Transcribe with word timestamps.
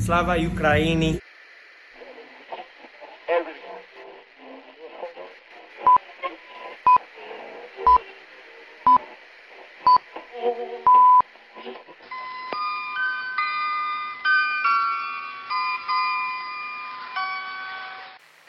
Слава 0.00 0.36
Україні! 0.52 1.20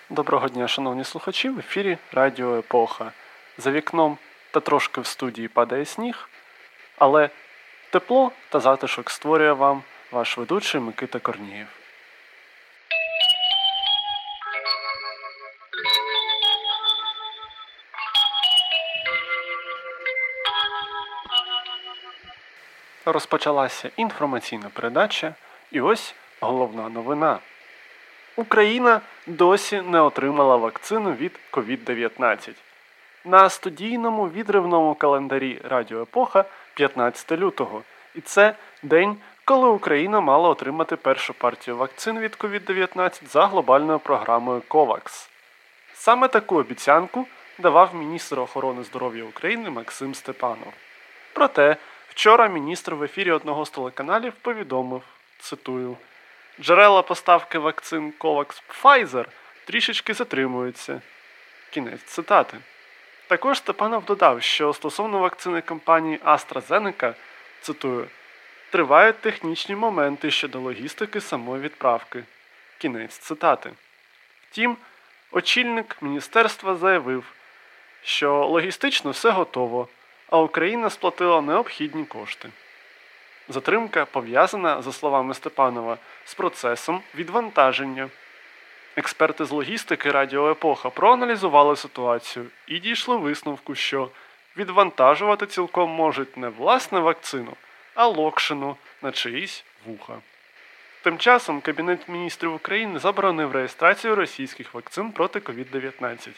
Доброго 0.09 0.49
дня, 0.49 0.67
шановні 0.67 1.03
слухачі, 1.03 1.49
в 1.49 1.59
ефірі 1.59 1.97
Радіо 2.11 2.57
Епоха. 2.57 3.11
За 3.57 3.71
вікном 3.71 4.17
та 4.51 4.59
трошки 4.59 5.01
в 5.01 5.05
студії 5.05 5.47
падає 5.47 5.85
сніг, 5.85 6.29
але 6.97 7.29
тепло 7.89 8.31
та 8.49 8.59
затишок 8.59 9.09
створює 9.09 9.53
вам 9.53 9.83
ваш 10.11 10.37
ведучий 10.37 10.81
Микита 10.81 11.19
Корнієв. 11.19 11.67
Розпочалася 23.05 23.89
інформаційна 23.97 24.69
передача, 24.73 25.33
і 25.71 25.81
ось 25.81 26.15
головна 26.39 26.89
новина. 26.89 27.39
Україна 28.35 29.01
досі 29.27 29.81
не 29.81 30.01
отримала 30.01 30.55
вакцину 30.55 31.13
від 31.13 31.39
COVID-19. 31.51 32.53
На 33.25 33.49
студійному 33.49 34.29
відривному 34.29 34.95
календарі 34.95 35.61
Радіо 35.63 36.01
Епоха 36.01 36.45
15 36.73 37.31
лютого. 37.31 37.83
І 38.15 38.21
це 38.21 38.55
день, 38.83 39.17
коли 39.49 39.69
Україна 39.69 40.19
мала 40.19 40.49
отримати 40.49 40.95
першу 40.95 41.33
партію 41.33 41.77
вакцин 41.77 42.19
від 42.19 42.35
COVID-19 42.35 43.27
за 43.27 43.45
глобальною 43.45 43.99
програмою 43.99 44.61
COVAX. 44.69 45.29
Саме 45.93 46.27
таку 46.27 46.55
обіцянку 46.55 47.27
давав 47.59 47.95
міністр 47.95 48.39
охорони 48.39 48.83
здоров'я 48.83 49.23
України 49.23 49.69
Максим 49.69 50.15
Степанов. 50.15 50.73
Проте, 51.33 51.77
вчора 52.09 52.47
міністр 52.47 52.93
в 52.93 53.03
ефірі 53.03 53.31
одного 53.31 53.65
з 53.65 53.69
телеканалів 53.69 54.33
повідомив, 54.41 55.01
цитую. 55.39 55.97
Джерела 56.61 57.01
поставки 57.01 57.59
вакцин 57.59 58.13
COVAX 58.19 58.61
Pfizer 58.83 59.25
трішечки 59.65 60.13
затримуються. 60.13 61.01
Кінець 61.69 62.03
цитати. 62.03 62.57
Також 63.27 63.57
Степанов 63.57 64.05
додав, 64.05 64.41
що 64.41 64.73
стосовно 64.73 65.19
вакцини 65.19 65.61
компанії 65.61 66.19
AstraZeneca, 66.25 67.13
цитую, 67.61 68.07
тривають 68.69 69.21
технічні 69.21 69.75
моменти 69.75 70.31
щодо 70.31 70.59
логістики 70.59 71.21
самої 71.21 71.61
відправки. 71.61 72.23
Кінець 72.77 73.17
цитати. 73.17 73.71
Втім, 74.49 74.77
очільник 75.31 75.97
міністерства 76.01 76.75
заявив, 76.75 77.23
що 78.03 78.45
логістично 78.45 79.11
все 79.11 79.29
готово, 79.29 79.87
а 80.29 80.37
Україна 80.39 80.89
сплатила 80.89 81.41
необхідні 81.41 82.05
кошти. 82.05 82.49
Затримка 83.49 84.05
пов'язана, 84.05 84.81
за 84.81 84.93
словами 84.93 85.33
Степанова, 85.33 85.97
з 86.25 86.33
процесом 86.33 87.01
відвантаження. 87.15 88.09
Експерти 88.95 89.45
з 89.45 89.51
логістики 89.51 90.11
Радіо 90.11 90.51
Епоха 90.51 90.89
проаналізували 90.89 91.75
ситуацію 91.75 92.45
і 92.67 92.79
дійшли 92.79 93.17
висновку, 93.17 93.75
що 93.75 94.09
відвантажувати 94.57 95.45
цілком 95.45 95.89
можуть 95.89 96.37
не 96.37 96.49
власне 96.49 96.99
вакцину, 96.99 97.53
а 97.99 98.07
локшину 98.07 98.77
на 99.01 99.11
чиїсь 99.11 99.63
вуха. 99.85 100.13
Тим 101.03 101.17
часом 101.17 101.61
Кабінет 101.61 102.09
міністрів 102.09 102.53
України 102.53 102.99
заборонив 102.99 103.51
реєстрацію 103.51 104.15
російських 104.15 104.73
вакцин 104.73 105.11
проти 105.11 105.39
COVID-19. 105.39 106.29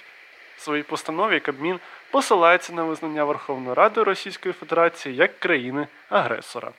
В 0.57 0.61
своїй 0.61 0.83
постанові 0.83 1.39
Кабмін 1.39 1.79
посилається 2.11 2.73
на 2.73 2.83
визнання 2.83 3.23
Верховної 3.23 3.73
Ради 3.73 4.03
Російської 4.03 4.53
Федерації 4.53 5.15
як 5.15 5.39
країни-агресора. 5.39 6.71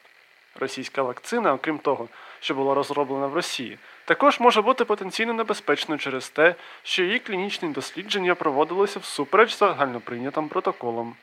Російська 0.60 1.02
вакцина, 1.02 1.54
окрім 1.54 1.78
того, 1.78 2.08
що 2.40 2.54
була 2.54 2.74
розроблена 2.74 3.26
в 3.26 3.34
Росії, 3.34 3.78
також 4.04 4.40
може 4.40 4.62
бути 4.62 4.84
потенційно 4.84 5.32
небезпечною 5.32 5.98
через 5.98 6.28
те, 6.28 6.54
що 6.82 7.02
її 7.02 7.18
клінічні 7.18 7.68
дослідження 7.68 8.34
проводилися 8.34 8.98
всупереч 8.98 9.56
загальноприйнятим 9.56 10.48
протоколам. 10.48 11.14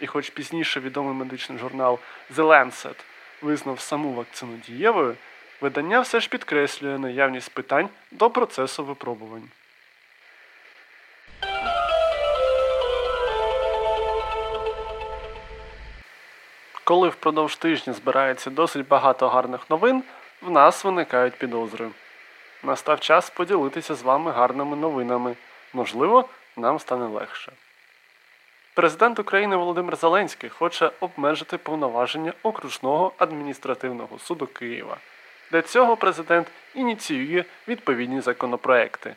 І 0.00 0.06
хоч 0.06 0.30
пізніше 0.30 0.80
відомий 0.80 1.14
медичний 1.14 1.58
журнал 1.58 1.98
The 2.36 2.44
Lancet 2.44 2.94
визнав 3.42 3.80
саму 3.80 4.12
вакцину 4.12 4.56
дієвою, 4.66 5.16
видання 5.60 6.00
все 6.00 6.20
ж 6.20 6.28
підкреслює 6.28 6.98
наявність 6.98 7.54
питань 7.54 7.88
до 8.10 8.30
процесу 8.30 8.84
випробувань. 8.84 9.48
Коли 16.84 17.08
впродовж 17.08 17.56
тижня 17.56 17.92
збирається 17.92 18.50
досить 18.50 18.88
багато 18.88 19.28
гарних 19.28 19.70
новин, 19.70 20.02
в 20.42 20.50
нас 20.50 20.84
виникають 20.84 21.34
підозри. 21.34 21.88
Настав 22.62 23.00
час 23.00 23.30
поділитися 23.30 23.94
з 23.94 24.02
вами 24.02 24.30
гарними 24.30 24.76
новинами. 24.76 25.36
Можливо, 25.72 26.28
нам 26.56 26.78
стане 26.78 27.04
легше. 27.04 27.52
Президент 28.74 29.18
України 29.18 29.56
Володимир 29.56 29.96
Зеленський 29.96 30.50
хоче 30.50 30.90
обмежити 31.00 31.58
повноваження 31.58 32.32
окружного 32.42 33.12
адміністративного 33.18 34.18
суду 34.18 34.46
Києва. 34.46 34.96
Для 35.50 35.62
цього 35.62 35.96
президент 35.96 36.46
ініціює 36.74 37.44
відповідні 37.68 38.20
законопроекти. 38.20 39.14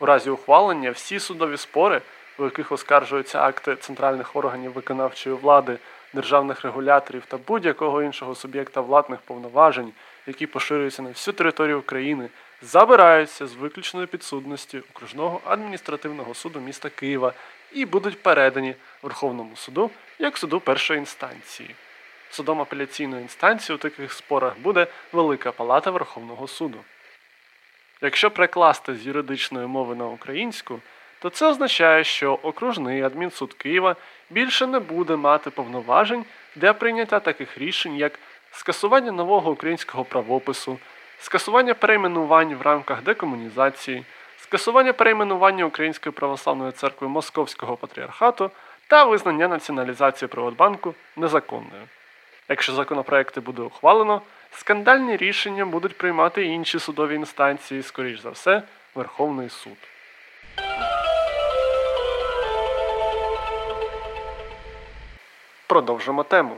У 0.00 0.06
разі 0.06 0.30
ухвалення 0.30 0.90
всі 0.90 1.20
судові 1.20 1.56
спори, 1.56 2.00
у 2.38 2.44
яких 2.44 2.72
оскаржуються 2.72 3.42
акти 3.42 3.76
центральних 3.76 4.36
органів 4.36 4.72
виконавчої 4.72 5.36
влади 5.36 5.78
державних 6.12 6.64
регуляторів 6.64 7.22
та 7.28 7.36
будь-якого 7.36 8.02
іншого 8.02 8.34
суб'єкта 8.34 8.80
владних 8.80 9.20
повноважень, 9.20 9.92
які 10.26 10.46
поширюються 10.46 11.02
на 11.02 11.08
всю 11.08 11.34
територію 11.34 11.78
України, 11.78 12.28
забираються 12.62 13.46
з 13.46 13.54
виключної 13.54 14.06
підсудності 14.06 14.78
окружного 14.78 15.40
адміністративного 15.44 16.34
суду 16.34 16.60
міста 16.60 16.88
Києва 16.88 17.32
і 17.72 17.84
будуть 17.84 18.22
передані 18.22 18.74
Верховному 19.02 19.56
суду 19.56 19.90
як 20.18 20.38
суду 20.38 20.60
першої 20.60 20.98
інстанції. 20.98 21.74
Судом 22.30 22.60
апеляційної 22.60 23.22
інстанції 23.22 23.76
у 23.76 23.78
таких 23.78 24.12
спорах 24.12 24.58
буде 24.58 24.86
Велика 25.12 25.52
Палата 25.52 25.90
Верховного 25.90 26.48
суду. 26.48 26.78
Якщо 28.02 28.30
прикласти 28.30 28.94
з 28.94 29.06
юридичної 29.06 29.66
мови 29.66 29.94
на 29.94 30.06
українську, 30.06 30.80
то 31.18 31.30
це 31.30 31.46
означає, 31.46 32.04
що 32.04 32.32
окружний 32.42 33.02
адмінсуд 33.02 33.54
Києва 33.54 33.96
більше 34.30 34.66
не 34.66 34.78
буде 34.78 35.16
мати 35.16 35.50
повноважень 35.50 36.24
для 36.56 36.72
прийняття 36.72 37.20
таких 37.20 37.58
рішень, 37.58 37.96
як 37.96 38.18
скасування 38.52 39.12
нового 39.12 39.50
українського 39.50 40.04
правопису, 40.04 40.78
скасування 41.20 41.74
перейменувань 41.74 42.54
в 42.54 42.62
рамках 42.62 43.02
декомунізації, 43.02 44.04
скасування 44.38 44.92
перейменування 44.92 45.64
Української 45.64 46.12
православної 46.12 46.72
церкви 46.72 47.08
Московського 47.08 47.76
патріархату 47.76 48.50
та 48.86 49.04
визнання 49.04 49.48
націоналізації 49.48 50.28
Приватбанку 50.28 50.94
незаконною. 51.16 51.82
Якщо 52.48 52.72
законопроекти 52.72 53.40
буде 53.40 53.62
ухвалено, 53.62 54.22
скандальні 54.50 55.16
рішення 55.16 55.66
будуть 55.66 55.98
приймати 55.98 56.44
інші 56.44 56.78
судові 56.78 57.14
інстанції, 57.14 57.82
скоріш 57.82 58.20
за 58.20 58.30
все, 58.30 58.62
Верховний 58.94 59.48
суд. 59.48 59.76
Продовжимо 65.66 66.22
тему. 66.22 66.56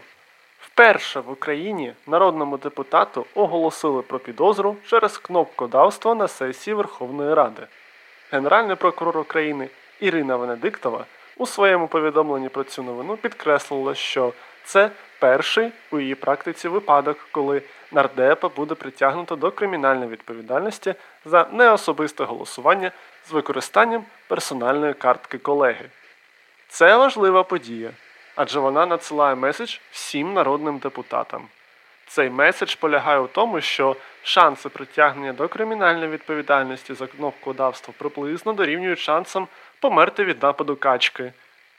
Вперше 0.73 1.21
в 1.21 1.31
Україні 1.31 1.93
народному 2.07 2.59
депутату 2.59 3.27
оголосили 3.35 4.03
про 4.03 4.19
підозру 4.19 4.77
через 4.87 5.19
кнопкодавство 5.19 6.15
на 6.15 6.29
сесії 6.29 6.75
Верховної 6.75 7.35
Ради. 7.35 7.63
Генеральний 8.31 8.77
прокурор 8.77 9.19
України 9.19 9.69
Ірина 10.01 10.37
Венедиктова 10.37 11.05
у 11.37 11.47
своєму 11.47 11.89
повідомленні 11.89 12.49
про 12.49 12.65
цю 12.65 12.83
новину 12.83 13.17
підкреслила, 13.17 13.95
що 13.95 14.33
це 14.65 14.91
перший 15.19 15.73
у 15.91 16.01
її 16.01 16.15
практиці 16.15 16.69
випадок, 16.69 17.19
коли 17.33 17.63
нардепа 17.91 18.49
буде 18.49 18.75
притягнуто 18.75 19.37
до 19.37 19.51
кримінальної 19.51 20.11
відповідальності 20.11 20.95
за 21.25 21.47
неособисте 21.53 22.25
голосування 22.25 22.91
з 23.29 23.33
використанням 23.33 24.05
персональної 24.29 24.95
картки 24.95 25.39
колеги. 25.39 25.85
Це 26.69 26.97
важлива 26.97 27.43
подія 27.43 27.91
адже 28.37 28.61
вона 28.61 28.87
надсилає 28.87 29.35
меседж 29.35 29.77
всім 29.91 30.33
народним 30.33 30.79
депутатам. 30.79 31.49
Цей 32.07 32.31
меседж 32.31 32.75
полягає 32.75 33.19
у 33.19 33.27
тому, 33.27 33.61
що 33.61 33.97
шанси 34.23 34.69
притягнення 34.69 35.33
до 35.33 35.49
кримінальної 35.49 36.11
відповідальності 36.11 36.95
за 36.95 37.07
кнопкодавство 37.07 37.95
приблизно 37.99 38.53
дорівнюють 38.53 38.99
шансам 38.99 39.49
померти 39.81 40.25
від 40.25 40.43
нападу 40.43 40.77
качки. 40.77 41.33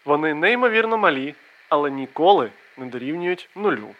Вони 0.06 0.34
неймовірно 0.34 0.98
малі, 0.98 1.36
але 1.70 1.92
ніколи 1.92 2.50
не 2.78 2.86
дорівнюють 2.86 3.50
нулю. 3.56 3.96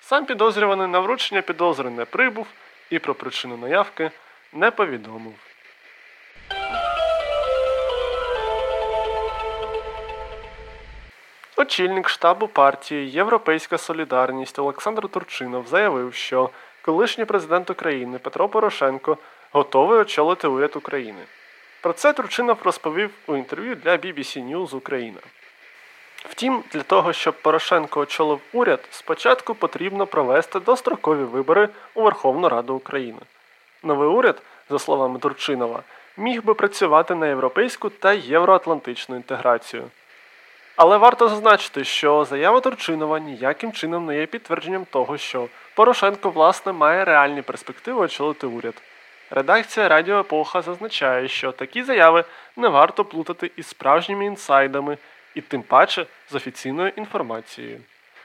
Сам 0.00 0.26
підозрюваний 0.26 0.86
на 0.86 1.00
вручення 1.00 1.42
підозри 1.42 1.90
не 1.90 2.04
прибув 2.04 2.46
і 2.90 2.98
про 2.98 3.14
причину 3.14 3.56
наявки 3.56 4.10
не 4.52 4.70
повідомив. 4.70 5.49
Очільник 11.60 12.08
штабу 12.08 12.46
партії 12.46 13.10
Європейська 13.10 13.78
Солідарність 13.78 14.58
Олександр 14.58 15.08
Турчинов 15.08 15.66
заявив, 15.66 16.14
що 16.14 16.50
колишній 16.82 17.24
президент 17.24 17.70
України 17.70 18.18
Петро 18.18 18.48
Порошенко 18.48 19.18
готовий 19.52 19.98
очолити 19.98 20.48
уряд 20.48 20.76
України. 20.76 21.18
Про 21.80 21.92
це 21.92 22.12
Турчинов 22.12 22.58
розповів 22.64 23.10
у 23.26 23.36
інтерв'ю 23.36 23.74
для 23.74 23.90
BBC 23.90 24.50
News 24.50 24.76
Україна. 24.76 25.20
Втім, 26.16 26.62
для 26.72 26.82
того, 26.82 27.12
щоб 27.12 27.34
Порошенко 27.42 28.00
очолив 28.00 28.40
уряд, 28.52 28.80
спочатку 28.90 29.54
потрібно 29.54 30.06
провести 30.06 30.60
дострокові 30.60 31.22
вибори 31.22 31.68
у 31.94 32.02
Верховну 32.02 32.48
Раду 32.48 32.74
України. 32.74 33.20
Новий 33.82 34.08
уряд, 34.08 34.42
за 34.70 34.78
словами 34.78 35.18
Турчинова, 35.18 35.82
міг 36.16 36.44
би 36.44 36.54
працювати 36.54 37.14
на 37.14 37.26
європейську 37.26 37.88
та 37.88 38.12
євроатлантичну 38.12 39.16
інтеграцію. 39.16 39.90
Але 40.82 40.96
варто 40.96 41.28
зазначити, 41.28 41.84
що 41.84 42.24
заява 42.24 42.60
Турчинова 42.60 43.18
ніяким 43.18 43.72
чином 43.72 44.06
не 44.06 44.16
є 44.16 44.26
підтвердженням 44.26 44.84
того, 44.84 45.18
що 45.18 45.48
Порошенко 45.74 46.30
власне 46.30 46.72
має 46.72 47.04
реальні 47.04 47.42
перспективи 47.42 48.00
очолити 48.00 48.46
уряд. 48.46 48.74
Редакція 49.30 49.88
Радіо 49.88 50.20
Епоха 50.20 50.62
зазначає, 50.62 51.28
що 51.28 51.52
такі 51.52 51.82
заяви 51.82 52.24
не 52.56 52.68
варто 52.68 53.04
плутати 53.04 53.50
із 53.56 53.66
справжніми 53.66 54.24
інсайдами 54.24 54.98
і 55.34 55.40
тим 55.40 55.62
паче 55.62 56.06
з 56.30 56.34
офіційною 56.34 56.92
інформацією. 56.96 57.80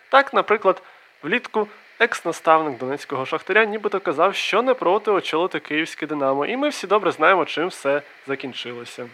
Так, 0.09 0.33
наприклад, 0.33 0.81
влітку 1.23 1.67
екс-наставник 1.99 2.77
Донецького 2.77 3.25
шахтаря 3.25 3.65
нібито 3.65 3.99
казав, 3.99 4.35
що 4.35 4.61
не 4.61 4.73
проти 4.73 5.11
очолити 5.11 5.59
київське 5.59 6.07
Динамо, 6.07 6.45
і 6.45 6.57
ми 6.57 6.69
всі 6.69 6.87
добре 6.87 7.11
знаємо, 7.11 7.45
чим 7.45 7.67
все 7.67 8.01
закінчилося. 8.27 9.07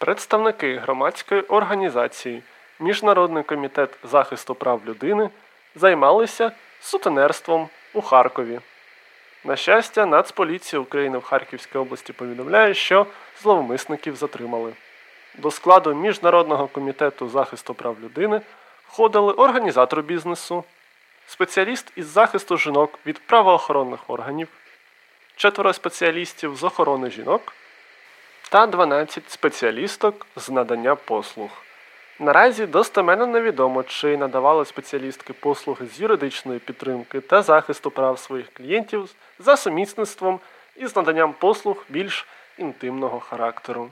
Представники 0.00 0.76
громадської 0.76 1.40
організації 1.40 2.42
Міжнародний 2.78 3.42
комітет 3.42 3.90
захисту 4.04 4.54
прав 4.54 4.80
людини 4.86 5.30
займалися 5.74 6.52
сутенерством 6.80 7.68
у 7.94 8.00
Харкові. 8.00 8.60
На 9.44 9.56
щастя, 9.56 10.06
Нацполіція 10.06 10.80
України 10.80 11.18
в 11.18 11.22
Харківській 11.22 11.78
області 11.78 12.12
повідомляє, 12.12 12.74
що 12.74 13.06
зловмисників 13.42 14.16
затримали. 14.16 14.72
До 15.38 15.50
складу 15.50 15.94
Міжнародного 15.94 16.66
комітету 16.66 17.28
захисту 17.28 17.74
прав 17.74 17.96
людини 18.02 18.40
входили 18.88 19.32
організатор 19.32 20.02
бізнесу, 20.02 20.64
спеціаліст 21.26 21.92
із 21.96 22.06
захисту 22.06 22.58
жінок 22.58 22.98
від 23.06 23.18
правоохоронних 23.18 24.10
органів, 24.10 24.48
четверо 25.36 25.72
спеціалістів 25.72 26.56
з 26.56 26.64
охорони 26.64 27.10
жінок 27.10 27.52
та 28.50 28.66
12 28.66 29.30
спеціалісток 29.30 30.26
з 30.36 30.50
надання 30.50 30.94
послуг. 30.94 31.50
Наразі 32.18 32.66
достеменно 32.66 33.26
невідомо, 33.26 33.82
чи 33.82 34.16
надавали 34.16 34.64
спеціалістки 34.64 35.32
послуги 35.32 35.86
з 35.86 36.00
юридичної 36.00 36.58
підтримки 36.58 37.20
та 37.20 37.42
захисту 37.42 37.90
прав 37.90 38.18
своїх 38.18 38.46
клієнтів 38.52 39.10
за 39.38 39.56
сумісництвом 39.56 40.40
і 40.76 40.86
з 40.86 40.96
наданням 40.96 41.32
послуг 41.32 41.84
більш 41.88 42.26
інтимного 42.58 43.20
характеру. 43.20 43.90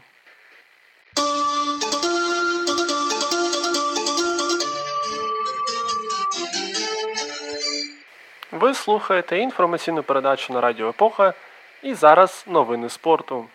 Ви 8.52 8.74
слухаєте 8.74 9.38
інформаційну 9.38 10.02
передачу 10.02 10.52
на 10.52 10.60
Радіо 10.60 10.88
Епоха 10.88 11.34
і 11.82 11.94
зараз 11.94 12.44
новини 12.48 12.88
спорту. 12.88 13.46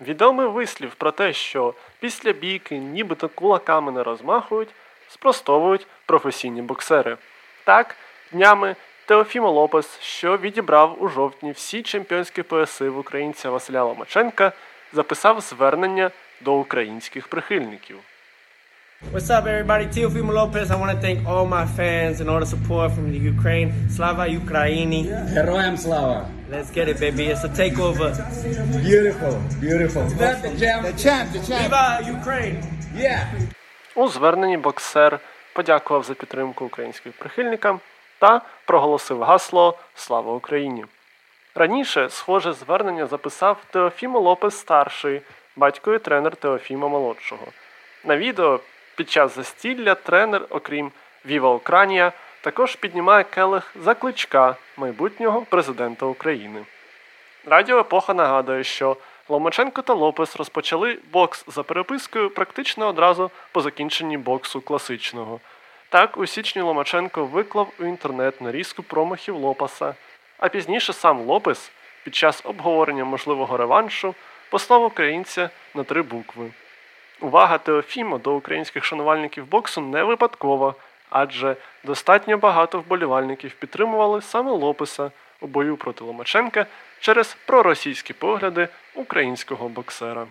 Відомий 0.00 0.46
вислів 0.46 0.94
про 0.94 1.10
те, 1.10 1.32
що 1.32 1.74
після 2.00 2.32
бійки 2.32 2.78
нібито 2.78 3.28
кулаками 3.28 3.92
не 3.92 4.02
розмахують, 4.02 4.68
спростовують 5.08 5.86
професійні 6.06 6.62
боксери. 6.62 7.16
Так, 7.64 7.96
днями 8.32 8.76
Теофімо 9.06 9.50
Лопес, 9.50 10.00
що 10.00 10.36
відібрав 10.36 11.02
у 11.02 11.08
жовтні 11.08 11.52
всі 11.52 11.82
чемпіонські 11.82 12.42
пояси 12.42 12.88
в 12.88 12.98
українця 12.98 13.50
Василя 13.50 13.84
Ломаченка, 13.84 14.52
записав 14.92 15.40
звернення 15.40 16.10
до 16.40 16.54
українських 16.54 17.28
прихильників. 17.28 17.98
What's 19.02 19.28
up, 19.28 19.46
everybody? 19.46 19.86
Teofimo 19.86 20.32
Lopez. 20.32 20.70
I 20.70 20.76
want 20.76 20.92
to 20.92 21.00
thank 21.00 21.26
all 21.26 21.46
my 21.46 21.66
fans 21.66 22.20
and 22.20 22.30
all 22.30 22.40
the 22.40 22.46
support 22.46 22.92
from 22.92 23.10
the 23.12 23.18
Ukraine. 23.18 23.72
Slava 23.88 24.26
Ukraini. 24.26 25.04
Героям 25.34 25.76
слава! 25.76 26.28
Let's 26.50 26.70
get 26.70 26.88
it, 26.88 26.98
baby. 27.00 27.26
It's 27.26 27.44
a 27.44 27.48
takeover. 27.48 28.10
Beautiful, 28.82 29.34
beautiful. 29.60 30.04
That's 30.16 30.42
the 30.42 30.58
champ. 30.58 30.86
The 30.86 30.92
champ, 30.92 31.32
the 31.32 31.40
champ. 31.40 31.62
Viva 31.62 32.00
Ukraine! 32.18 32.62
Yeah. 32.96 33.26
У 33.94 34.08
зверненні 34.08 34.56
боксер 34.56 35.18
подякував 35.52 36.04
за 36.04 36.14
підтримку 36.14 36.64
українським 36.64 37.12
прихильникам 37.18 37.80
та 38.18 38.40
проголосив 38.66 39.22
гасло 39.22 39.78
Слава 39.94 40.34
Україні. 40.34 40.84
Раніше 41.54 42.08
схоже 42.10 42.52
звернення 42.52 43.06
записав 43.06 43.56
Теофімо 43.70 44.20
Лопес 44.20 44.58
старший, 44.58 45.22
батько 45.56 45.94
і 45.94 45.98
тренер 45.98 46.36
Теофіма 46.36 46.88
молодшого. 46.88 47.46
На 48.04 48.16
відео 48.16 48.60
під 48.96 49.10
час 49.10 49.34
застілля 49.34 49.94
тренер, 49.94 50.46
окрім 50.50 50.92
Viva 51.26 51.48
Ucrania, 51.48 52.12
також 52.40 52.76
піднімає 52.76 53.24
келих 53.24 53.74
за 53.80 53.94
Кличка 53.94 54.56
майбутнього 54.76 55.42
президента 55.42 56.06
України. 56.06 56.64
Радіо 57.46 57.78
Епоха 57.78 58.14
нагадує, 58.14 58.64
що 58.64 58.96
Ломаченко 59.28 59.82
та 59.82 59.94
Лопес 59.94 60.36
розпочали 60.36 60.98
бокс 61.12 61.44
за 61.46 61.62
перепискою 61.62 62.30
практично 62.30 62.88
одразу 62.88 63.30
по 63.52 63.60
закінченні 63.60 64.18
боксу 64.18 64.60
класичного. 64.60 65.40
Так, 65.88 66.16
у 66.16 66.26
січні 66.26 66.62
Ломаченко 66.62 67.24
виклав 67.24 67.72
у 67.80 67.84
інтернет 67.84 68.40
нарізку 68.40 68.82
промахів 68.82 69.36
Лопеса, 69.36 69.94
а 70.38 70.48
пізніше 70.48 70.92
сам 70.92 71.20
Лопес 71.20 71.70
під 72.04 72.14
час 72.14 72.42
обговорення 72.44 73.04
можливого 73.04 73.56
реваншу 73.56 74.14
послав 74.50 74.84
українця 74.84 75.50
на 75.74 75.84
три 75.84 76.02
букви. 76.02 76.50
Увага 77.24 77.58
Теофіма 77.58 78.18
до 78.18 78.34
українських 78.34 78.84
шанувальників 78.84 79.46
боксу 79.46 79.80
не 79.80 80.04
випадкова, 80.04 80.74
адже 81.10 81.56
достатньо 81.84 82.38
багато 82.38 82.78
вболівальників 82.78 83.54
підтримували 83.54 84.22
саме 84.22 84.50
Лопеса 84.50 85.10
у 85.40 85.46
бою 85.46 85.76
проти 85.76 86.04
Ломаченка 86.04 86.66
через 87.00 87.36
проросійські 87.46 88.12
погляди 88.12 88.68
українського 88.94 89.68
боксера. 89.68 90.26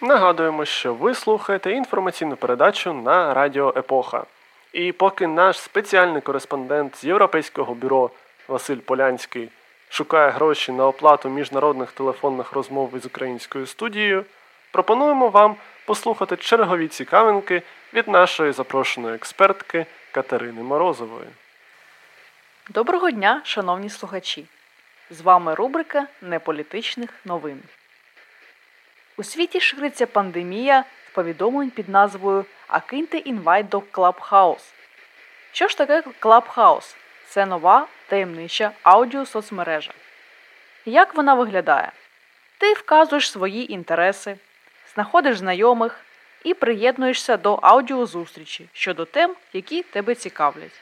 Нагадуємо, 0.00 0.64
що 0.64 0.94
ви 0.94 1.14
слухаєте 1.14 1.72
інформаційну 1.72 2.36
передачу 2.36 2.92
на 2.92 3.34
Радіо 3.34 3.74
Епоха. 3.76 4.24
І 4.72 4.92
поки 4.92 5.26
наш 5.26 5.58
спеціальний 5.58 6.20
кореспондент 6.20 6.96
з 6.96 7.04
Європейського 7.04 7.74
бюро 7.74 8.10
Василь 8.48 8.76
Полянський 8.76 9.48
шукає 9.96 10.30
гроші 10.30 10.72
на 10.72 10.86
оплату 10.86 11.28
міжнародних 11.28 11.92
телефонних 11.92 12.52
розмов 12.52 12.96
із 12.96 13.06
українською 13.06 13.66
студією, 13.66 14.24
пропонуємо 14.72 15.28
вам 15.28 15.56
послухати 15.86 16.36
чергові 16.36 16.88
цікавинки 16.88 17.62
від 17.94 18.08
нашої 18.08 18.52
запрошеної 18.52 19.14
експертки 19.14 19.86
Катерини 20.12 20.62
Морозової. 20.62 21.28
Доброго 22.68 23.10
дня, 23.10 23.40
шановні 23.44 23.90
слухачі! 23.90 24.46
З 25.10 25.20
вами 25.20 25.54
рубрика 25.54 26.06
Неполітичних 26.22 27.10
новин. 27.24 27.62
У 29.16 29.22
світі 29.22 29.60
шириться 29.60 30.06
пандемія 30.06 30.84
з 31.10 31.14
повідомлень 31.14 31.70
під 31.70 31.88
назвою 31.88 32.44
А 32.68 32.80
киньте 32.80 33.18
інвайт 33.18 33.68
до 33.68 33.78
Clubhouse. 33.78 34.72
Що 35.52 35.68
ж 35.68 35.78
таке 35.78 36.02
Clubhouse? 36.20 36.96
Це 37.28 37.46
нова 37.46 37.86
таємнича 38.06 38.70
аудіосоцмережа. 38.82 39.92
Як 40.84 41.14
вона 41.14 41.34
виглядає? 41.34 41.92
Ти 42.58 42.72
вказуєш 42.72 43.30
свої 43.30 43.72
інтереси, 43.72 44.36
знаходиш 44.94 45.38
знайомих 45.38 46.00
і 46.44 46.54
приєднуєшся 46.54 47.36
до 47.36 47.54
аудіозустрічі 47.54 48.68
щодо 48.72 49.04
тем, 49.04 49.36
які 49.52 49.82
тебе 49.82 50.14
цікавлять. 50.14 50.80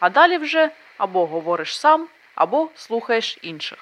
А 0.00 0.10
далі 0.10 0.38
вже 0.38 0.70
або 0.98 1.26
говориш 1.26 1.78
сам, 1.78 2.08
або 2.34 2.70
слухаєш 2.74 3.38
інших. 3.42 3.78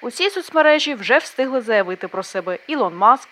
У 0.00 0.10
цій 0.10 0.30
соцмережі 0.30 0.94
вже 0.94 1.18
встигли 1.18 1.60
заявити 1.60 2.08
про 2.08 2.22
себе 2.22 2.58
Ілон 2.66 2.96
Маск, 2.96 3.28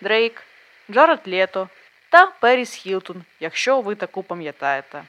Дрейк, 0.00 0.42
Джаред 0.90 1.20
Лето 1.26 1.68
та 2.10 2.26
Періс 2.26 2.74
Хілтон, 2.74 3.24
якщо 3.40 3.80
ви 3.80 3.94
таку 3.94 4.22
пам'ятаєте. 4.22 5.04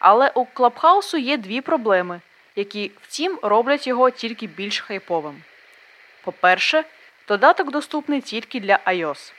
Але 0.00 0.30
у 0.34 0.44
Clubhouse 0.44 1.09
у 1.09 1.16
є 1.16 1.36
дві 1.36 1.60
проблеми, 1.60 2.20
які, 2.56 2.90
втім, 3.02 3.38
роблять 3.42 3.86
його 3.86 4.10
тільки 4.10 4.46
більш 4.46 4.80
хайповим. 4.80 5.42
По-перше, 6.24 6.84
Додаток 7.28 7.70
доступний 7.70 8.20
тільки 8.20 8.60
для 8.60 8.78
iOS. 8.86 9.32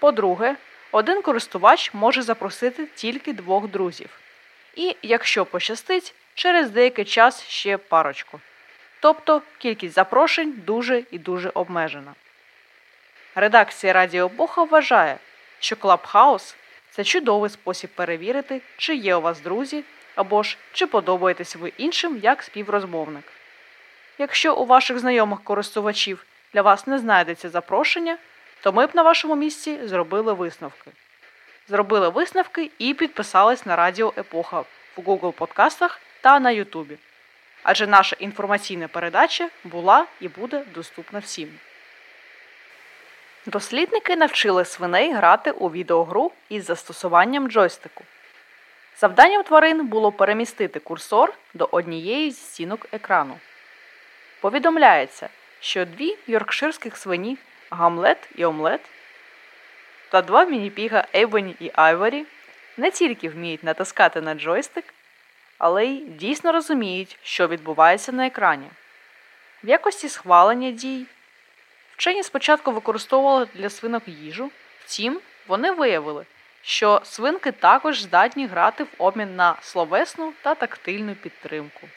По-друге, 0.00 0.56
один 0.92 1.22
користувач 1.22 1.94
може 1.94 2.22
запросити 2.22 2.86
тільки 2.94 3.32
двох 3.32 3.68
друзів. 3.68 4.20
І, 4.74 4.96
якщо 5.02 5.44
пощастить, 5.44 6.14
через 6.34 6.70
деякий 6.70 7.04
час 7.04 7.44
ще 7.48 7.76
парочку. 7.76 8.40
Тобто 9.00 9.42
кількість 9.58 9.94
запрошень 9.94 10.54
дуже 10.66 11.02
і 11.10 11.18
дуже 11.18 11.50
обмежена. 11.54 12.14
Редакція 13.34 13.92
Радіо 13.92 14.28
Боха 14.28 14.64
вважає, 14.64 15.18
що 15.60 15.76
Clubhouse– 15.76 16.54
це 16.92 17.04
чудовий 17.04 17.50
спосіб 17.50 17.90
перевірити, 17.90 18.60
чи 18.76 18.94
є 18.94 19.16
у 19.16 19.20
вас 19.20 19.40
друзі, 19.40 19.84
або 20.14 20.42
ж 20.42 20.56
чи 20.72 20.86
подобаєтесь 20.86 21.56
ви 21.56 21.72
іншим 21.76 22.20
як 22.22 22.42
співрозмовник. 22.42 23.24
Якщо 24.18 24.54
у 24.54 24.66
ваших 24.66 24.98
знайомих 24.98 25.42
користувачів 25.44 26.24
для 26.52 26.62
вас 26.62 26.86
не 26.86 26.98
знайдеться 26.98 27.50
запрошення, 27.50 28.18
то 28.60 28.72
ми 28.72 28.86
б 28.86 28.90
на 28.94 29.02
вашому 29.02 29.36
місці 29.36 29.78
зробили 29.84 30.32
висновки. 30.32 30.90
Зробили 31.68 32.08
висновки 32.08 32.70
і 32.78 32.94
підписались 32.94 33.66
на 33.66 33.76
Радіо 33.76 34.12
Епоха 34.18 34.60
в 34.60 34.66
Google 34.96 35.32
подкастах 35.32 36.00
та 36.20 36.40
на 36.40 36.50
Ютубі. 36.50 36.98
Адже 37.62 37.86
наша 37.86 38.16
інформаційна 38.18 38.88
передача 38.88 39.48
була 39.64 40.06
і 40.20 40.28
буде 40.28 40.64
доступна 40.74 41.18
всім. 41.18 41.58
Дослідники 43.46 44.16
навчили 44.16 44.64
свиней 44.64 45.12
грати 45.12 45.50
у 45.50 45.70
відеогру 45.70 46.32
із 46.48 46.64
застосуванням 46.64 47.50
джойстику. 47.50 48.04
Завданням 48.96 49.42
тварин 49.42 49.86
було 49.86 50.12
перемістити 50.12 50.80
курсор 50.80 51.34
до 51.54 51.68
однієї 51.72 52.30
з 52.30 52.38
стінок 52.38 52.86
екрану. 52.92 53.38
Повідомляється, 54.40 55.28
що 55.60 55.84
дві 55.84 56.16
йоркширських 56.26 56.96
свині 56.96 57.38
Гамлет 57.70 58.28
і 58.36 58.44
Омлет 58.44 58.80
та 60.10 60.22
два 60.22 60.44
мініпіга 60.44 61.04
Ейбоні 61.14 61.56
і 61.60 61.70
Айворі 61.74 62.26
не 62.76 62.90
тільки 62.90 63.28
вміють 63.28 63.64
натискати 63.64 64.20
на 64.20 64.34
джойстик, 64.34 64.84
але 65.58 65.84
й 65.84 66.00
дійсно 66.00 66.52
розуміють, 66.52 67.18
що 67.22 67.48
відбувається 67.48 68.12
на 68.12 68.26
екрані. 68.26 68.66
В 69.64 69.68
якості 69.68 70.08
схвалення 70.08 70.70
дій 70.70 71.06
вчені 72.02 72.22
спочатку 72.22 72.72
використовували 72.72 73.48
для 73.54 73.70
свинок 73.70 74.02
їжу, 74.06 74.50
втім, 74.84 75.20
вони 75.46 75.70
виявили, 75.70 76.26
що 76.62 77.00
свинки 77.04 77.52
також 77.52 78.02
здатні 78.02 78.46
грати 78.46 78.84
в 78.84 78.88
обмін 78.98 79.36
на 79.36 79.56
словесну 79.60 80.32
та 80.42 80.54
тактильну 80.54 81.14
підтримку. 81.14 81.88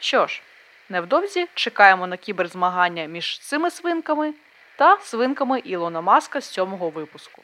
Що 0.00 0.26
ж, 0.26 0.42
невдовзі 0.88 1.48
чекаємо 1.54 2.06
на 2.06 2.16
кіберзмагання 2.16 3.04
між 3.04 3.38
цими 3.38 3.70
свинками 3.70 4.34
та 4.76 4.98
свинками 5.00 5.58
Ілона 5.58 6.00
Маска 6.00 6.40
з 6.40 6.52
сьомого 6.52 6.90
випуску. 6.90 7.42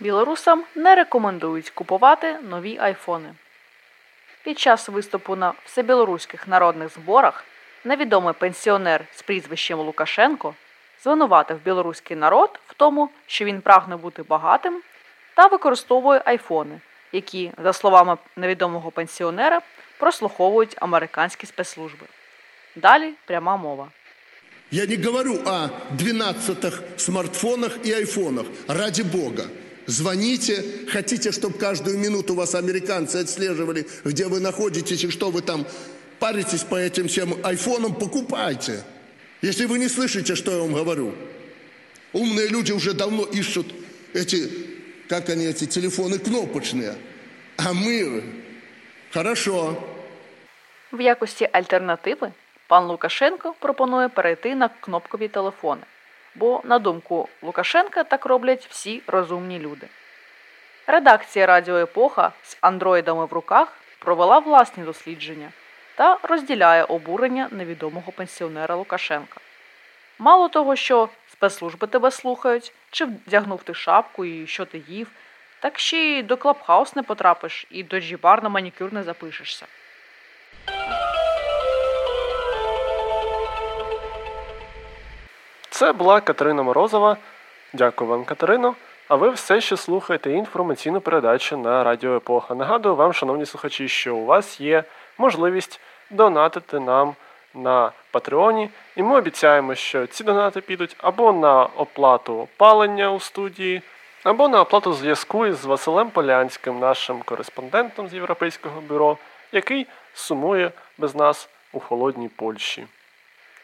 Білорусам 0.00 0.64
не 0.74 0.94
рекомендують 0.94 1.70
купувати 1.70 2.38
нові 2.42 2.78
айфони. 2.78 3.34
Під 4.42 4.58
час 4.58 4.88
виступу 4.88 5.36
на 5.36 5.52
всебілоруських 5.64 6.48
народних 6.48 6.88
зборах 6.88 7.44
невідомий 7.83 8.33
пенсіонер 8.33 9.05
з 9.15 9.21
прізвищем 9.21 9.79
Лукашенко 9.79 10.53
звинуватив 11.03 11.57
білоруський 11.65 12.17
народ 12.17 12.59
в 12.67 12.73
тому, 12.73 13.09
що 13.27 13.45
він 13.45 13.61
прагне 13.61 13.95
бути 13.97 14.23
багатим 14.23 14.81
та 15.35 15.47
використовує 15.47 16.21
айфони, 16.25 16.79
які, 17.11 17.51
за 17.63 17.73
словами 17.73 18.17
невідомого 18.35 18.91
пенсіонера, 18.91 19.61
прослуховують 19.99 20.75
американські 20.79 21.45
спецслужби. 21.45 22.05
Далі 22.75 23.13
пряма 23.25 23.57
мова. 23.57 23.87
Я 24.71 24.85
не 24.85 24.97
говорю 24.97 25.39
о 25.45 25.69
12 25.91 26.73
смартфонах 26.97 27.85
и 27.85 27.93
айфонах. 27.93 28.45
Ради 28.67 29.03
бога. 29.03 29.43
Звоните, 29.87 30.63
хотите, 30.91 31.31
чтобы 31.31 31.59
каждую 31.59 31.99
минуту 31.99 32.33
вас 32.33 32.55
американцы 32.55 33.17
отслеживали, 33.17 33.85
где 34.03 34.25
вы 34.25 34.39
находитесь 34.39 35.03
и 35.03 35.11
что 35.11 35.29
вы 35.29 35.41
там 35.41 35.65
паритесь 36.19 36.63
по 36.63 36.75
этим 36.75 37.07
всем 37.07 37.35
айфонам, 37.43 37.93
покупайте. 37.93 38.83
Если 39.41 39.65
вы 39.65 39.79
не 39.79 39.89
слышите, 39.89 40.35
что 40.35 40.51
я 40.51 40.59
вам 40.59 40.73
говорю. 40.73 41.13
Умные 42.13 42.47
люди 42.47 42.71
уже 42.71 42.93
давно 42.93 43.25
ищут 43.25 43.67
эти, 44.13 44.49
как 45.09 45.29
они, 45.29 45.45
эти 45.45 45.65
телефоны 45.65 46.17
кнопочные. 46.17 46.95
А 47.57 47.73
мы... 47.73 48.23
Хорошо. 49.13 49.75
В 50.91 51.01
якості 51.01 51.49
альтернативи 51.51 52.31
пан 52.67 52.85
Лукашенко 52.85 53.55
пропонує 53.59 54.09
перейти 54.09 54.55
на 54.55 54.69
кнопкові 54.79 55.27
телефони, 55.27 55.81
бо, 56.35 56.61
на 56.63 56.79
думку 56.79 57.29
Лукашенка, 57.41 58.03
так 58.03 58.25
роблять 58.25 58.67
всі 58.71 59.01
розумні 59.07 59.59
люди. 59.59 59.87
Редакція 60.87 61.45
Радіо 61.45 61.77
Епоха 61.77 62.31
з 62.43 62.57
андроїдами 62.61 63.25
в 63.25 63.33
руках 63.33 63.67
провела 63.99 64.39
власні 64.39 64.83
дослідження 64.83 65.51
та 66.00 66.18
розділяє 66.22 66.84
обурення 66.84 67.48
невідомого 67.50 68.12
пенсіонера 68.12 68.74
Лукашенка. 68.74 69.40
Мало 70.18 70.48
того, 70.48 70.76
що 70.76 71.08
спецслужби 71.32 71.86
тебе 71.86 72.10
слухають, 72.10 72.72
чи 72.90 73.04
вдягнув 73.04 73.62
ти 73.62 73.74
шапку 73.74 74.24
і 74.24 74.46
що 74.46 74.64
ти 74.64 74.82
їв, 74.88 75.10
так 75.60 75.78
ще 75.78 75.96
й 75.96 76.22
до 76.22 76.36
Клабхаус 76.36 76.96
не 76.96 77.02
потрапиш 77.02 77.66
і 77.70 77.82
до 77.82 78.00
джібар 78.00 78.42
на 78.42 78.48
манікюр 78.48 78.92
не 78.92 79.02
запишешся. 79.02 79.66
Це 85.70 85.92
була 85.92 86.20
Катерина 86.20 86.62
Морозова. 86.62 87.16
Дякую 87.72 88.10
вам, 88.10 88.24
Катерино. 88.24 88.74
А 89.08 89.16
ви 89.16 89.30
все 89.30 89.60
ще 89.60 89.76
слухаєте 89.76 90.32
інформаційну 90.32 91.00
передачу 91.00 91.56
на 91.56 91.84
Радіо 91.84 92.16
Епоха. 92.16 92.54
Нагадую 92.54 92.94
вам, 92.94 93.12
шановні 93.12 93.46
слухачі, 93.46 93.88
що 93.88 94.16
у 94.16 94.24
вас 94.24 94.60
є 94.60 94.84
можливість 95.18 95.80
донатити 96.10 96.80
нам 96.80 97.14
на 97.54 97.92
Патреоні, 98.10 98.70
і 98.96 99.02
ми 99.02 99.18
обіцяємо, 99.18 99.74
що 99.74 100.06
ці 100.06 100.24
донати 100.24 100.60
підуть 100.60 100.96
або 100.98 101.32
на 101.32 101.64
оплату 101.64 102.38
опалення 102.38 103.10
у 103.10 103.20
студії, 103.20 103.82
або 104.24 104.48
на 104.48 104.60
оплату 104.60 104.92
зв'язку 104.92 105.46
із 105.46 105.64
Василем 105.64 106.10
Полянським, 106.10 106.78
нашим 106.78 107.22
кореспондентом 107.22 108.08
з 108.08 108.14
Європейського 108.14 108.80
бюро, 108.80 109.18
який 109.52 109.86
сумує 110.14 110.70
без 110.98 111.14
нас 111.14 111.48
у 111.72 111.80
холодній 111.80 112.28
Польщі. 112.28 112.86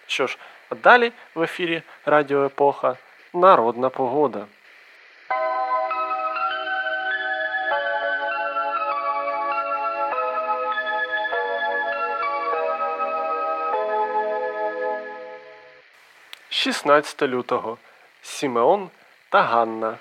Що 0.06 0.26
ж, 0.26 0.38
а 0.70 0.74
далі 0.74 1.12
в 1.34 1.42
ефірі 1.42 1.82
Радіо 2.06 2.44
Епоха 2.44 2.96
Народна 3.34 3.88
погода. 3.88 4.46
«16 16.56 17.28
лютого. 17.28 17.78
Сімеон 18.22 18.90
та 19.28 19.42
Ганна. 19.42 19.98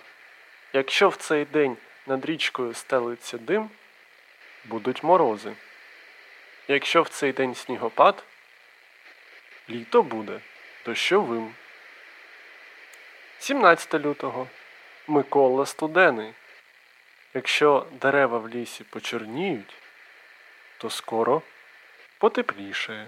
Якщо 0.74 1.10
в 1.10 1.16
цей 1.16 1.46
день 1.46 1.78
над 2.08 2.26
річкою 2.26 2.74
стелиться 2.74 3.38
дим, 3.38 3.70
будуть 4.66 5.04
морози. 5.04 5.54
Якщо 6.68 7.02
в 7.02 7.10
цей 7.10 7.32
день 7.32 7.56
снігопад, 7.56 8.24
літо 9.70 10.04
буде 10.04 10.40
дощовим. 10.86 11.54
17 13.40 13.94
лютого. 13.94 14.48
Микола 15.08 15.66
Студений. 15.66 16.34
Якщо 17.34 17.88
дерева 17.92 18.38
в 18.38 18.50
лісі 18.50 18.84
почорніють, 18.84 19.74
то 20.78 20.90
скоро 20.90 21.42
потеплішає. 22.18 23.08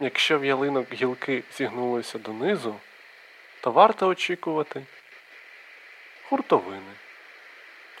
Якщо 0.00 0.38
в 0.38 0.44
ялинок 0.44 0.92
гілки 0.92 1.42
зігнулися 1.52 2.18
донизу, 2.18 2.80
то 3.60 3.70
варто 3.70 4.08
очікувати 4.08 4.82
хуртовини. 6.28 6.92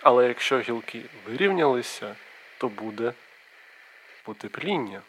Але 0.02 0.28
якщо 0.28 0.60
гілки 0.60 1.02
вирівнялися, 1.26 2.16
то 2.58 2.68
буде 2.68 3.12
потепління. 4.22 5.02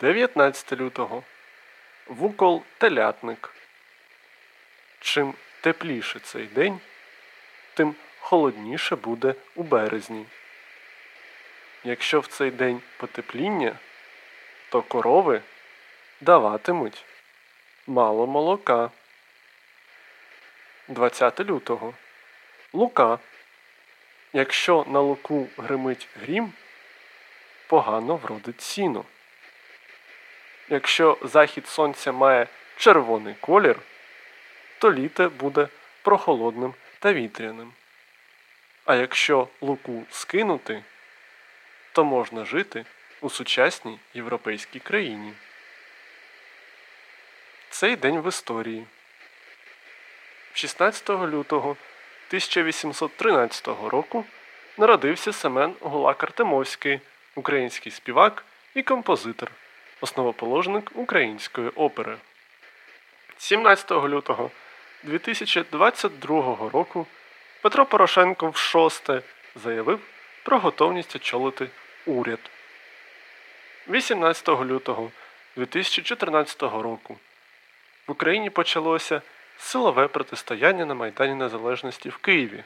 19 0.00 0.72
лютого. 0.72 1.22
Вукол 2.06 2.62
телятник. 2.78 3.54
Чим 5.00 5.34
тепліше 5.60 6.18
цей 6.20 6.46
день, 6.46 6.80
тим 7.74 7.94
холодніше 8.18 8.96
буде 8.96 9.34
у 9.54 9.62
березні. 9.62 10.26
Якщо 11.84 12.20
в 12.20 12.26
цей 12.26 12.50
день 12.50 12.82
потепління, 12.96 13.78
то 14.70 14.82
корови 14.82 15.42
даватимуть 16.20 17.04
мало 17.86 18.26
молока. 18.26 18.90
20 20.88 21.40
лютого. 21.40 21.94
Лука. 22.72 23.18
Якщо 24.32 24.84
на 24.88 25.00
луку 25.00 25.48
гримить 25.56 26.08
грім, 26.20 26.52
погано 27.66 28.16
вродить 28.16 28.62
сіно. 28.62 29.04
Якщо 30.68 31.18
захід 31.22 31.66
сонця 31.66 32.12
має 32.12 32.46
червоний 32.76 33.34
колір, 33.40 33.80
то 34.78 34.92
літо 34.92 35.30
буде 35.30 35.68
прохолодним 36.02 36.74
та 36.98 37.12
вітряним. 37.12 37.72
А 38.84 38.94
якщо 38.94 39.48
луку 39.60 40.04
скинути, 40.10 40.84
то 41.92 42.04
можна 42.04 42.44
жити 42.44 42.84
у 43.20 43.30
сучасній 43.30 43.98
європейській 44.14 44.78
країні. 44.78 45.32
Цей 47.70 47.96
день 47.96 48.20
в 48.20 48.28
історії. 48.28 48.86
16 50.52 51.10
лютого 51.10 51.70
1813 52.28 53.66
року 53.66 54.24
народився 54.78 55.32
Семен 55.32 55.74
Гулак 55.80 56.22
Артемовський, 56.22 57.00
український 57.34 57.92
співак 57.92 58.44
і 58.74 58.82
композитор, 58.82 59.50
основоположник 60.00 60.90
української 60.94 61.68
опери. 61.68 62.16
17 63.38 63.90
лютого 63.90 64.50
2022 65.02 66.70
року 66.72 67.06
Петро 67.62 67.86
Порошенко 67.86 68.50
в 68.50 68.56
шосте 68.56 69.22
заявив 69.54 70.00
про 70.42 70.58
готовність 70.58 71.16
очолити 71.16 71.70
уряд. 72.06 72.50
18 73.88 74.48
лютого 74.48 75.10
2014 75.56 76.62
року 76.62 77.18
в 78.06 78.10
Україні 78.12 78.50
почалося 78.50 79.22
силове 79.58 80.08
протистояння 80.08 80.86
на 80.86 80.94
Майдані 80.94 81.34
Незалежності 81.34 82.08
в 82.08 82.16
Києві, 82.16 82.64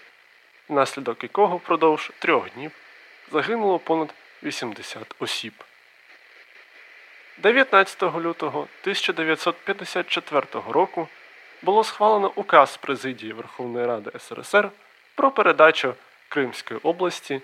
внаслідок 0.68 1.22
якого 1.22 1.56
впродовж 1.56 2.10
трьох 2.18 2.50
днів 2.50 2.72
загинуло 3.32 3.78
понад 3.78 4.14
80 4.42 5.14
осіб. 5.18 5.52
19 7.38 8.02
лютого 8.02 8.60
1954 8.60 10.46
року 10.68 11.08
було 11.62 11.84
схвалено 11.84 12.32
указ 12.34 12.76
Президії 12.76 13.32
Верховної 13.32 13.86
Ради 13.86 14.10
СРСР 14.18 14.70
про 15.14 15.30
передачу 15.30 15.94
Кримської 16.28 16.80
області 16.82 17.40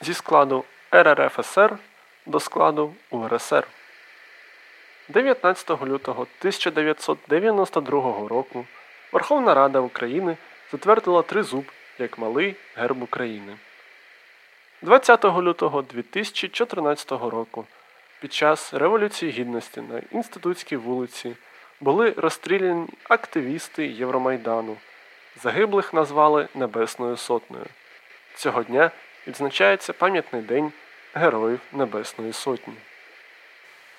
зі 0.00 0.14
складу 0.14 0.64
РРФСР 0.92 1.78
до 2.26 2.40
складу 2.40 2.94
УРСР. 3.10 3.66
19 5.08 5.70
лютого 5.70 6.26
1992 6.40 8.28
року 8.28 8.66
Верховна 9.12 9.54
Рада 9.54 9.80
України 9.80 10.36
затвердила 10.72 11.22
тризуб 11.22 11.64
як 11.98 12.18
малий 12.18 12.56
герб 12.76 13.02
України. 13.02 13.56
20 14.82 15.24
лютого 15.24 15.82
2014 15.82 17.10
року 17.10 17.66
під 18.20 18.32
час 18.32 18.74
Революції 18.74 19.32
Гідності 19.32 19.80
на 19.80 20.02
Інститутській 20.10 20.76
вулиці 20.76 21.36
були 21.80 22.14
розстріляні 22.16 22.86
активісти 23.08 23.86
Євромайдану. 23.86 24.76
Загиблих 25.42 25.94
назвали 25.94 26.48
Небесною 26.54 27.16
Сотнею. 27.16 27.66
Цього 28.34 28.62
дня 28.62 28.90
відзначається 29.26 29.92
пам'ятний 29.92 30.42
день 30.42 30.72
Героїв 31.16 31.60
Небесної 31.72 32.32
Сотні. 32.32 32.74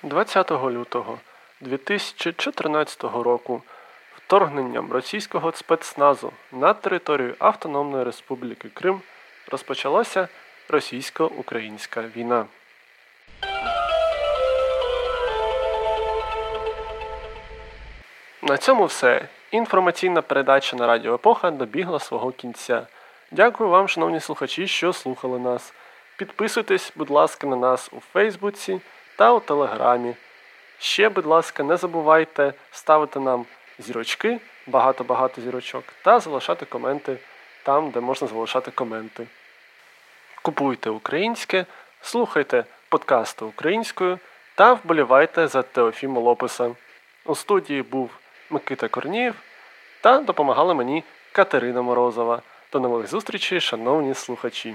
20 0.02 0.50
лютого 0.50 1.18
2014 1.60 3.02
року 3.04 3.62
вторгненням 4.16 4.92
російського 4.92 5.52
спецназу 5.52 6.32
на 6.52 6.72
територію 6.72 7.34
Автономної 7.38 8.04
Республіки 8.04 8.68
Крим 8.68 9.00
розпочалася 9.50 10.28
російсько-українська 10.68 12.02
війна. 12.16 12.46
На 18.42 18.56
цьому 18.56 18.84
все. 18.84 19.28
Інформаційна 19.50 20.22
передача 20.22 20.76
на 20.76 20.86
Радіо 20.86 21.14
Епоха 21.14 21.50
добігла 21.50 21.98
свого 21.98 22.32
кінця. 22.32 22.86
Дякую 23.30 23.70
вам, 23.70 23.88
шановні 23.88 24.20
слухачі, 24.20 24.68
що 24.68 24.92
слухали 24.92 25.38
нас. 25.38 25.72
Підписуйтесь, 26.16 26.92
будь 26.96 27.10
ласка, 27.10 27.46
на 27.46 27.56
нас 27.56 27.90
у 27.92 28.00
Фейсбуці 28.00 28.80
та 29.16 29.32
у 29.32 29.40
Телеграмі. 29.40 30.14
Ще, 30.78 31.08
будь 31.08 31.26
ласка, 31.26 31.62
не 31.62 31.76
забувайте 31.76 32.54
ставити 32.70 33.20
нам 33.20 33.46
зірочки, 33.78 34.40
багато-багато 34.66 35.40
зірочок, 35.40 35.84
та 36.02 36.20
залишати 36.20 36.66
коменти 36.66 37.16
там, 37.62 37.90
де 37.90 38.00
можна 38.00 38.28
залишати 38.28 38.70
коменти. 38.70 39.26
Купуйте 40.42 40.90
українське, 40.90 41.66
слухайте 42.00 42.64
подкасти 42.88 43.44
українською 43.44 44.18
та 44.54 44.72
вболівайте 44.72 45.48
за 45.48 45.62
Теофіма 45.62 46.20
Лопеса. 46.20 46.70
У 47.24 47.34
студії 47.34 47.82
був 47.82 48.10
Микита 48.50 48.88
Корнієв 48.88 49.34
та 50.00 50.18
допомагала 50.18 50.74
мені 50.74 51.04
Катерина 51.32 51.82
Морозова. 51.82 52.42
До 52.72 52.80
нових 52.80 53.06
зустрічей, 53.06 53.60
шановні 53.60 54.14
слухачі! 54.14 54.74